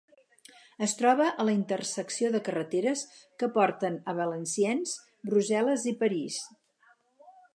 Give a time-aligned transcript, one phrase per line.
[0.85, 3.03] Es troba a la intersecció de carreteres
[3.43, 4.97] que porten a Valenciennes,
[5.31, 6.41] Brussel·les i París.